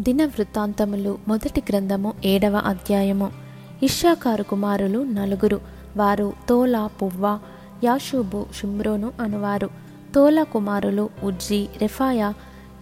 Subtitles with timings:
[0.00, 3.30] దిన వృత్తాంతములు మొదటి గ్రంథము ఏడవ అధ్యాయము.
[3.82, 5.60] ఇషాకారు కుమారులు నలుగురు
[5.96, 7.38] వారు తోలా పువ్వ
[7.84, 9.70] యాషూబు షిమ్రోను అనువారు.
[10.14, 12.32] తోలా కుమారులు ఉజ్జి రెఫాయ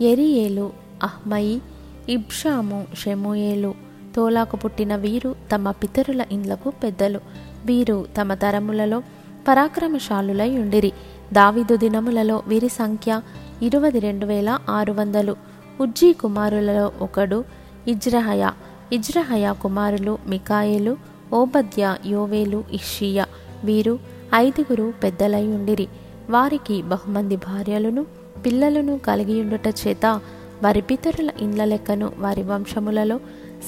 [0.00, 1.62] ఎరియేలు అహ్మయి
[2.08, 3.74] ఇబ్షాము షెముయేలు.
[4.16, 7.20] తోలాకు పుట్టిన వీరు తమ పితరుల ఇండ్లకు పెద్దలు.
[7.66, 9.02] వీరు తమ తరములలో
[9.48, 10.92] పరాక్రమశాలులై ఉండిరి.
[11.32, 13.20] దావిదు దినములలో వీరి సంఖ్య
[13.62, 15.55] ఇరవై రెండు వేల ఆరు వందలు.
[15.80, 17.44] ఉజ్జీ కుమారులలో ఒకడు
[17.88, 18.50] ఇజ్రహయ.
[18.92, 20.96] ఇజ్రహయ కుమారులు మికాయేలు
[21.32, 23.26] ఓబద్య యోవేలు ఇషియా
[23.64, 23.98] వీరు
[24.34, 25.88] ఐదుగురు పెద్దలై ఉండిరి.
[26.30, 28.06] వారికి బహుమంది భార్యలను
[28.46, 30.20] పిల్లలను కలిగి ఉండుట చేత
[30.62, 33.18] వారి పితరుల ఇండ్ల లెక్కను వారి వంశములలో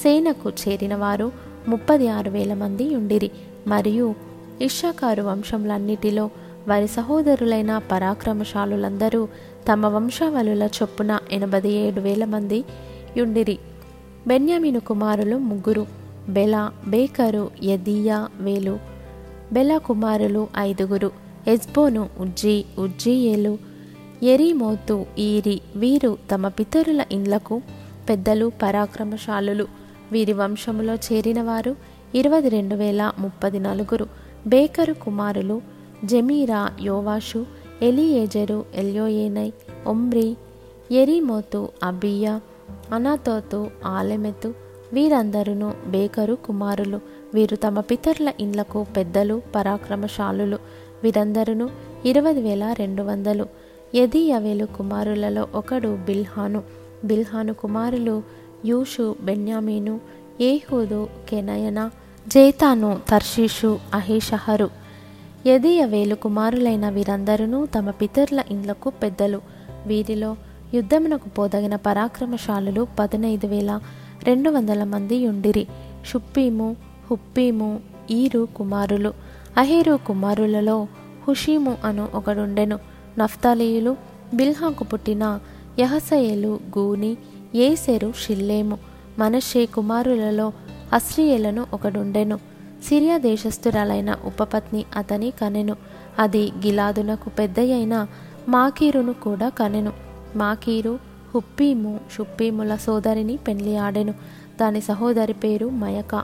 [0.03, 1.31] సేనకు చేరినవారు
[1.67, 3.31] ముప్పది ఆరు వేల మంది ఉండిరి.
[3.67, 4.15] మరియు
[4.61, 6.29] ఇషాకారు వంశములన్నిటిలో
[6.69, 9.27] వారి సహోదరులైన పరాక్రమశాలులందరూ
[9.71, 12.63] తమ వంశావళుల చొప్పున ఎనభై ఏడు వేల మంది
[13.17, 13.57] యుండిరి.
[14.27, 15.85] బెన్యామిను కుమారులు ముగ్గురు.
[16.29, 18.79] బెల బేకరు యదియా వేలు.
[19.53, 21.11] బెల కుమారులు ఐదుగురు.
[21.47, 23.57] ఎస్బోను ఉజ్జి ఉజ్జీయేలు.
[24.23, 27.61] ఎరిమోతు ఈరి వీరు తమ పితరుల ఇండ్లకు
[28.09, 29.67] పెద్దలు పరాక్రమశాలులు.
[30.11, 31.75] వీరి వంశములో చేరినవారు
[32.15, 34.07] ఇరవై రెండు వేల ముప్పది నలుగురు.
[34.47, 37.45] బేకరు కుమారులు జమీరా యోవాషు
[37.81, 39.53] ఎలియేజరు ఎల్యోయేనై
[39.87, 40.37] ఒమ్రి
[40.91, 42.41] ఎరిమోతు అబియా
[42.93, 44.53] అనాతోతు ఆలెమెతు
[44.93, 46.99] వీరందరూ బేకరు కుమారులు.
[47.33, 50.57] వీరు తమ పితరుల ఇండ్లకు పెద్దలు పరాక్రమశాలులు.
[51.03, 51.69] వీరందరూ
[52.05, 53.45] ఇరవై వేల రెండు వందలు.
[53.95, 56.63] యదియవేలు కుమారులలో ఒకడు బిల్హాను.
[57.05, 58.23] బిల్హాను కుమారులు
[58.65, 59.99] యూషు బెన్యామీను
[60.41, 61.89] ఏహూదు కెనయన
[62.27, 64.88] జేతాను తర్షీషు అహేషహరు.
[65.47, 69.41] యదీయవేలు కుమారులైన వీరందరూ తమ పితరుల ఇండ్లకు పెద్దలు.
[69.87, 70.35] వీరిలో
[70.73, 73.79] యుద్ధమునకు పోదగిన పరాక్రమశాలులు పదినైదు వేల
[74.23, 75.67] రెండు వందల మంది ఉండిరి.
[76.05, 76.75] షుప్పీము
[77.11, 77.79] హుప్పీము
[78.11, 79.13] ఈరు కుమారులు.
[79.57, 80.87] అహేరు కుమారులలో
[81.27, 82.79] హుషీము అను ఒకడుండెను.
[83.19, 83.95] నఫ్తాలీయులు
[84.33, 85.39] బిల్హాకు పుట్టిన
[85.79, 87.17] యహసయేలు గూని
[87.55, 88.77] ఏసెరు షిల్లేము.
[89.19, 90.53] మనషే కుమారులలో
[90.93, 92.48] అస్రియేలను ఒకడుండెను.
[92.83, 95.75] సిరియా దేశస్థురాలైన ఉపపత్ని అతని కనెను
[96.19, 98.07] అది గిలాదునకు పెద్దయైన
[98.49, 99.93] మాకీరును కూడా కనెను
[100.35, 100.99] మాకీరు
[101.35, 104.13] హుప్పీము షుప్పీముల సోదరిని పెళ్ళి ఆడెను.
[104.61, 106.15] దాని సహోదరి పేరు మయక.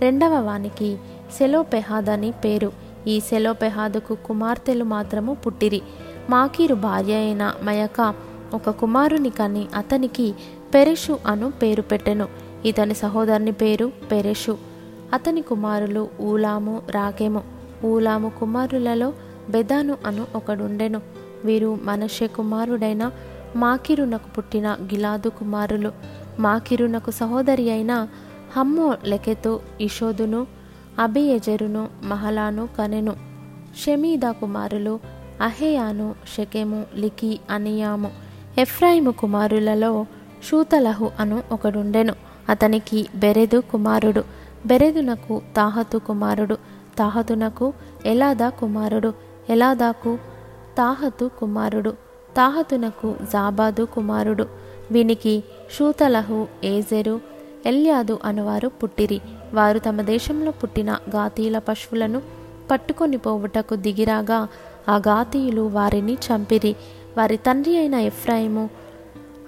[0.00, 0.96] రెండవ వానికి
[1.38, 2.72] సెలోపెహాదని అని పేరు.
[3.06, 5.82] ఈ సెలోపెహాదుకు కుమార్తెలు మాత్రము పుట్టిరి.
[6.30, 8.14] మాకీరు భార్య అయిన మయక
[8.54, 10.34] ఒక కుమారుని కని అతనికి
[10.74, 12.28] పెరెషు అను పేరు పెట్టెను.
[12.64, 14.73] ఇతని సహోదరుని పేరు పెరెషు.
[15.14, 17.42] అతని కుమారులు ఊలాము రాకేము
[17.84, 19.12] ఊలాము కుమారులలో
[19.50, 21.00] బెదాను అను ఒకడుండెను.
[21.44, 23.10] వీరు మనషే కుమారుడైన
[23.56, 25.92] మాకిరునకు పుట్టిన గిలాదు కుమారులు.
[26.38, 28.08] మాకిరునకు సహోదరి అయిన
[28.56, 30.46] హమ్మో లెకెతు ఇషోదును
[30.98, 33.16] అబియజరును మహలాను కనెను.
[33.84, 35.00] షమీదా కుమారులు
[35.40, 38.10] అహేయాను షెకెము లికి అనియాము.
[38.58, 40.06] ఎఫ్రాయిము కుమారులలో
[40.50, 42.14] షూతలహు అను ఒకడుండెను.
[42.48, 44.43] అతనికి బెరెదు కుమారుడు.
[44.66, 46.54] బెరెదునకు తాహతు కుమారుడు
[46.98, 47.72] తాహతునకు
[48.06, 49.12] ఎలాదా కుమారుడు
[49.50, 50.18] ఎలాదాకు
[50.78, 51.90] తాహతు కుమారుడు
[52.36, 54.46] తాహతునకు జాబాదు కుమారుడు.
[54.90, 55.44] వీనికి
[55.78, 57.20] షూతలహు ఏజెరు
[57.66, 59.20] ఎల్యాదు అనువారు పుట్టిరి.
[59.54, 62.22] వారు తమ దేశంలో పుట్టిన గాతీల పశువులను
[62.70, 64.48] పట్టుకొని పోవుటకు దిగిరాగా
[64.88, 66.76] ఆ గాతీయులు వారిని చంపిరి.
[67.18, 68.70] వారి తండ్రి అయిన ఎఫ్రాయిము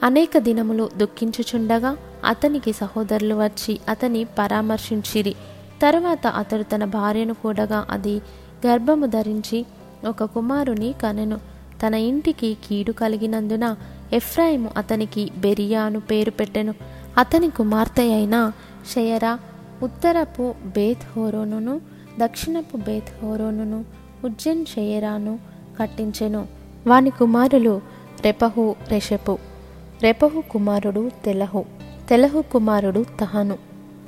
[0.07, 5.35] అనేక దినములు దుఃఖించుచుండగా అతనికి సహోదరులు వచ్చి అతని పరామర్శించిరి.
[5.83, 8.23] తరువాత అతడు తన భార్యను కూడగా అది
[8.67, 9.67] గర్భము ధరించి
[10.09, 11.41] ఒక కుమారుని కనెను.
[11.87, 13.77] తన ఇంటికి కీడు కలిగినందున
[14.13, 16.75] ఎఫ్రాయిము అతనికి బెరియా అను పేరు పెట్టెను.
[17.19, 18.53] అతని కుమార్తె అయిన
[18.95, 19.39] షయరా
[19.83, 21.81] ఉత్తరపు బేత్ హోరోనును
[22.21, 23.85] దక్షిణపు బేత్ హోరోనును
[24.25, 25.39] ఉజ్జెన్ షయరాను
[25.81, 26.47] కట్టించెను.
[26.87, 27.81] వాని కుమారులు
[28.21, 29.56] రెపహు రెషపు.
[30.03, 31.65] రెపహు కుమారుడు తెలహు.
[32.09, 33.55] తెలహు కుమారుడు తహను.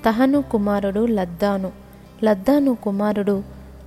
[0.04, 1.72] తహను కుమారుడు లద్దాను.
[2.24, 3.42] లద్దాను కుమారుడు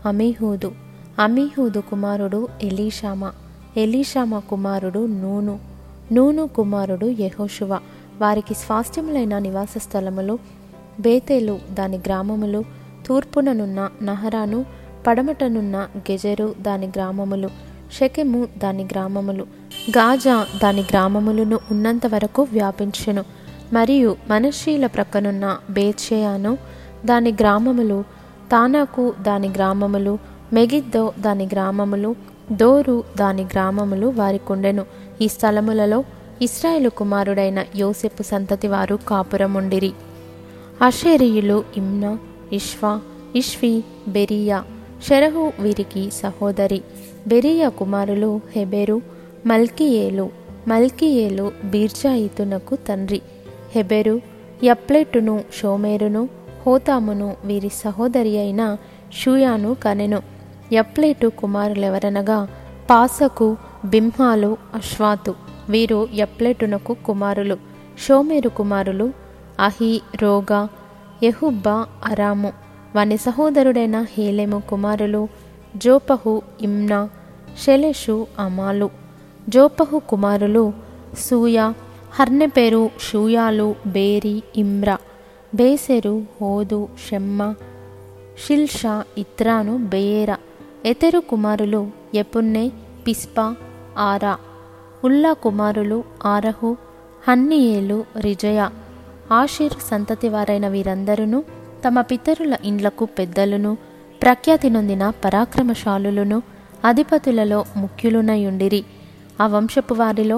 [0.05, 0.71] అమీహూదు.
[1.19, 3.31] అమీహూదు కుమారుడు ఎలీషామ.
[3.77, 5.59] ఎలీషామ కుమారుడు నూను.
[6.11, 7.79] నూను కుమారుడు యహోషువ.
[8.21, 10.39] వారికి స్వాస్థ్యములైన నివాస స్థలములు
[10.99, 12.63] బేతేలు దాని గ్రామములు
[13.05, 14.65] తూర్పుననున్న నహరాను
[15.07, 17.49] పడమటనున్న గెజెరు దాని గ్రామములు
[17.91, 23.23] షకెము దాని గ్రామములు గాజా దాని గ్రామములను ఉన్నంత వరకు వ్యాపించెను.
[23.73, 26.57] మరియు మనషీల ప్రక్కనున్న బేచేయాను
[27.05, 28.03] దాని గ్రామములు
[28.51, 30.17] తానాకు దాని గ్రామములు
[30.53, 32.15] మెగిద్దో దాని గ్రామములు
[32.51, 34.85] దోరు దాని గ్రామములు వారికుండెను.
[35.21, 36.03] ఈ స్థలములలో
[36.41, 39.93] ఇస్రాయేలు కుమారుడైన యోసెపు సంతతి వారు కాపురముండిరి.
[40.81, 42.17] అషేరియులు ఇమ్నా
[42.53, 43.01] ఇష్వా
[43.35, 44.63] ఇష్వి బెరియా
[45.07, 46.81] షెరహు వీరికి సహోదరి.
[47.27, 50.29] బెరియా కుమారులు హెబెరు మల్కియేలు
[50.67, 53.21] మల్కియేలు బీర్జాయితునకు తండ్రి.
[53.71, 54.21] హెబెరు
[54.63, 56.29] యప్లెట్టును షోమేరును
[56.67, 58.77] హోతామును వీరి సహోదరి అయిన
[59.13, 60.21] షూయాను కనెను.
[60.73, 62.47] యప్లెటు కుమారులెవరనగా
[62.89, 65.35] పాసకు బింహాలు అశ్వాతు
[65.69, 67.57] వీరు యప్లెటునకు కుమారులు.
[68.07, 69.13] షోమేరు కుమారులు
[69.59, 70.69] అహి రోగా
[71.23, 72.53] యహుబ్బా అరాము.
[72.95, 75.27] వాని సహోదరుడైన హేలెము కుమారులు
[75.77, 77.09] జోపహు ఇమ్నా
[77.65, 79.00] షెలెషు అమాలు.
[79.49, 80.73] జోపహు కుమారులు
[81.17, 81.71] సూయ
[82.13, 84.97] హర్నెపెరు షూయాలు బేరి ఇమ్రా
[85.55, 87.53] బేసెరు హోదు షెమ్మ
[88.47, 90.37] షిల్షా ఇత్రాను బేయేరా.
[90.85, 92.69] ఎతెరు కుమారులు ఎపున్నె
[93.07, 93.55] పిస్పా
[93.97, 94.37] ఆరా.
[95.03, 96.77] ఉల్లా కుమారులు ఆరహు
[97.27, 98.69] హన్నియేలు రిజయ.
[99.31, 101.43] ఆషిర్ సంతతి వారైన వీరందరూ
[101.87, 103.77] తమ పితరుల ఇండ్లకు పెద్దలను
[104.21, 106.41] ప్రఖ్యాతి నొందిన పరాక్రమశాలులను
[106.85, 108.83] అధిపతులలో ముఖ్యులునయుండిరి.
[109.41, 110.37] ఆ వంశపు వారిలో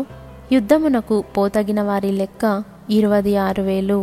[0.51, 2.43] యుద్ధమునకు పోతగిన వారి లెక్క
[2.89, 3.99] ఇరవై ఆరు వేలు.